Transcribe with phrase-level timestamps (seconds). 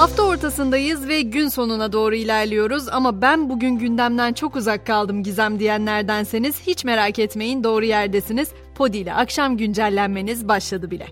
[0.00, 5.58] Hafta ortasındayız ve gün sonuna doğru ilerliyoruz ama ben bugün gündemden çok uzak kaldım Gizem
[5.58, 8.48] diyenlerdenseniz hiç merak etmeyin doğru yerdesiniz.
[8.74, 11.06] Podi ile akşam güncellenmeniz başladı bile.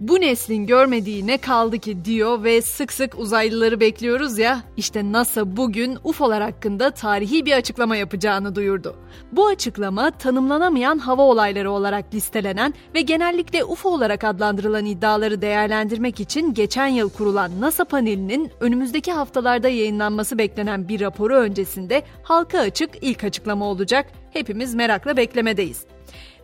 [0.00, 4.62] Bu neslin görmediği ne kaldı ki diyor ve sık sık uzaylıları bekliyoruz ya.
[4.76, 8.96] İşte NASA bugün UFO'lar hakkında tarihi bir açıklama yapacağını duyurdu.
[9.32, 16.54] Bu açıklama tanımlanamayan hava olayları olarak listelenen ve genellikle UFO olarak adlandırılan iddiaları değerlendirmek için
[16.54, 23.24] geçen yıl kurulan NASA panelinin önümüzdeki haftalarda yayınlanması beklenen bir raporu öncesinde halka açık ilk
[23.24, 24.06] açıklama olacak.
[24.32, 25.97] Hepimiz merakla beklemedeyiz.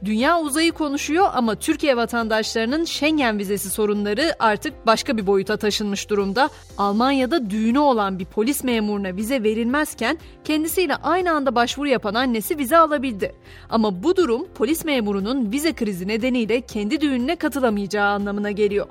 [0.04, 6.48] Dünya uzayı konuşuyor ama Türkiye vatandaşlarının Schengen vizesi sorunları artık başka bir boyuta taşınmış durumda.
[6.78, 12.76] Almanya'da düğünü olan bir polis memuruna vize verilmezken kendisiyle aynı anda başvuru yapan annesi vize
[12.76, 13.34] alabildi.
[13.70, 18.86] Ama bu durum polis memurunun vize krizi nedeniyle kendi düğününe katılamayacağı anlamına geliyor.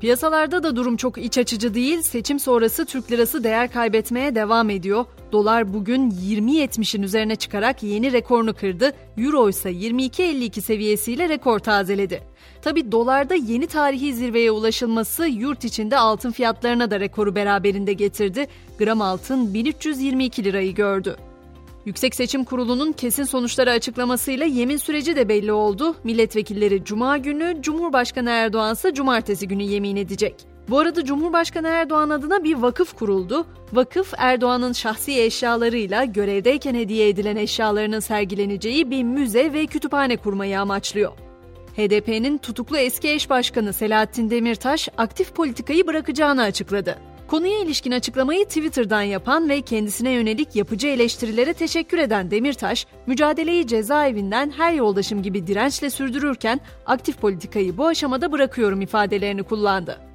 [0.00, 2.02] Piyasalarda da durum çok iç açıcı değil.
[2.02, 5.04] Seçim sonrası Türk lirası değer kaybetmeye devam ediyor.
[5.32, 8.92] Dolar bugün 20.70'in üzerine çıkarak yeni rekorunu kırdı.
[9.18, 12.22] Euro ise 22.52 seviyesiyle rekor tazeledi.
[12.62, 18.46] Tabi dolarda yeni tarihi zirveye ulaşılması yurt içinde altın fiyatlarına da rekoru beraberinde getirdi.
[18.78, 21.16] Gram altın 1322 lirayı gördü.
[21.86, 25.96] Yüksek Seçim Kurulu'nun kesin sonuçları açıklamasıyla yemin süreci de belli oldu.
[26.04, 30.51] Milletvekilleri Cuma günü, Cumhurbaşkanı Erdoğan ise Cumartesi günü yemin edecek.
[30.68, 33.46] Bu arada Cumhurbaşkanı Erdoğan adına bir vakıf kuruldu.
[33.72, 41.12] Vakıf Erdoğan'ın şahsi eşyalarıyla görevdeyken hediye edilen eşyalarının sergileneceği bir müze ve kütüphane kurmayı amaçlıyor.
[41.76, 46.98] HDP'nin tutuklu eski eş başkanı Selahattin Demirtaş aktif politikayı bırakacağını açıkladı.
[47.26, 54.52] Konuya ilişkin açıklamayı Twitter'dan yapan ve kendisine yönelik yapıcı eleştirilere teşekkür eden Demirtaş, mücadeleyi cezaevinden
[54.56, 60.11] her yoldaşım gibi dirençle sürdürürken aktif politikayı bu aşamada bırakıyorum ifadelerini kullandı.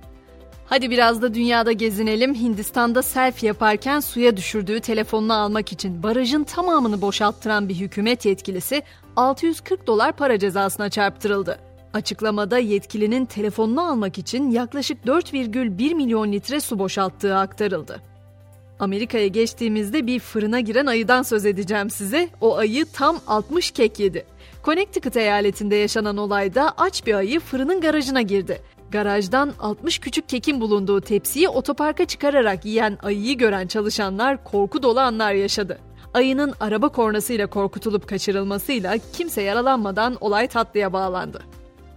[0.70, 2.36] Hadi biraz da dünyada gezinelim.
[2.36, 8.84] Hindistan'da selfie yaparken suya düşürdüğü telefonunu almak için barajın tamamını boşalttıran bir hükümet yetkilisi
[9.16, 11.60] 640 dolar para cezasına çarptırıldı.
[11.94, 18.02] Açıklamada yetkilinin telefonunu almak için yaklaşık 4,1 milyon litre su boşalttığı aktarıldı.
[18.80, 22.30] Amerika'ya geçtiğimizde bir fırına giren ayıdan söz edeceğim size.
[22.42, 24.26] O ayı tam 60 kek yedi.
[24.64, 28.62] Connecticut eyaletinde yaşanan olayda aç bir ayı fırının garajına girdi.
[28.92, 35.34] Garajdan 60 küçük kekin bulunduğu tepsiyi otoparka çıkararak yiyen ayıyı gören çalışanlar korku dolu anlar
[35.34, 35.80] yaşadı.
[36.14, 41.42] Ayının araba kornasıyla korkutulup kaçırılmasıyla kimse yaralanmadan olay tatlıya bağlandı.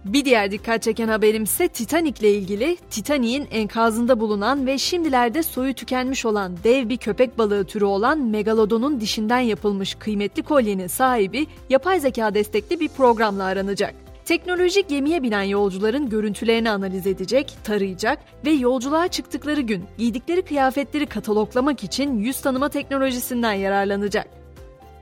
[0.05, 2.77] Bir diğer dikkat çeken haberim ise Titanic ile ilgili.
[2.89, 9.01] Titanic'in enkazında bulunan ve şimdilerde soyu tükenmiş olan dev bir köpek balığı türü olan Megalodon'un
[9.01, 14.10] dişinden yapılmış kıymetli kolyenin sahibi yapay zeka destekli bir programla aranacak.
[14.31, 21.83] Teknoloji gemiye binen yolcuların görüntülerini analiz edecek, tarayacak ve yolculuğa çıktıkları gün giydikleri kıyafetleri kataloglamak
[21.83, 24.27] için yüz tanıma teknolojisinden yararlanacak.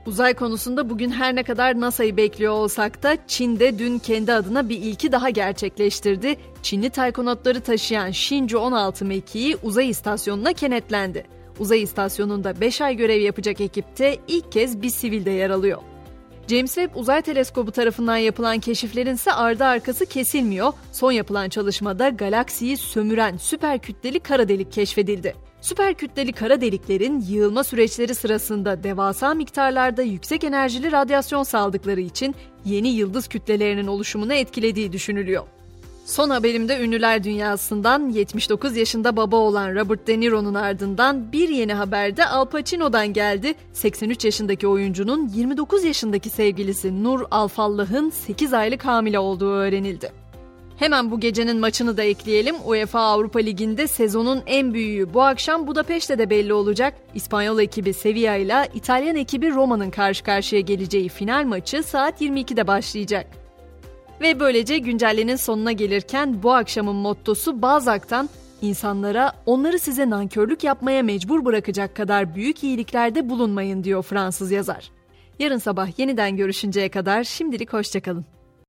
[0.06, 4.68] Uzay konusunda bugün her ne kadar NASA'yı bekliyor olsak da Çin de dün kendi adına
[4.68, 6.36] bir ilki daha gerçekleştirdi.
[6.62, 11.26] Çinli taykonotları taşıyan Shenzhou 16 mekiği uzay istasyonuna kenetlendi.
[11.58, 15.89] Uzay istasyonunda 5 ay görev yapacak ekipte ilk kez bir sivilde yer alıyor.
[16.50, 20.72] James Webb Uzay Teleskobu tarafından yapılan keşiflerin ise ardı arkası kesilmiyor.
[20.92, 25.34] Son yapılan çalışmada galaksiyi sömüren süper kütleli kara delik keşfedildi.
[25.60, 32.34] Süper kütleli kara deliklerin yığılma süreçleri sırasında devasa miktarlarda yüksek enerjili radyasyon saldıkları için
[32.64, 35.46] yeni yıldız kütlelerinin oluşumunu etkilediği düşünülüyor.
[36.10, 42.16] Son haberimde ünlüler dünyasından 79 yaşında baba olan Robert De Niro'nun ardından bir yeni haber
[42.16, 43.54] de Al Pacino'dan geldi.
[43.72, 50.12] 83 yaşındaki oyuncunun 29 yaşındaki sevgilisi Nur Alfallah'ın 8 aylık hamile olduğu öğrenildi.
[50.76, 52.56] Hemen bu gecenin maçını da ekleyelim.
[52.64, 56.94] UEFA Avrupa Ligi'nde sezonun en büyüğü bu akşam Budapeşte de belli olacak.
[57.14, 63.39] İspanyol ekibi Sevilla ile İtalyan ekibi Roma'nın karşı karşıya geleceği final maçı saat 22'de başlayacak.
[64.20, 68.28] Ve böylece güncellenin sonuna gelirken bu akşamın mottosu Balzac'tan
[68.62, 74.90] insanlara onları size nankörlük yapmaya mecbur bırakacak kadar büyük iyiliklerde bulunmayın diyor Fransız yazar.
[75.38, 78.24] Yarın sabah yeniden görüşünceye kadar şimdilik hoşçakalın.